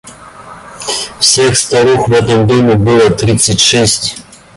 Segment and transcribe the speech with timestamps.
[1.19, 4.15] Всех старух в этом доме было тридцать шесть.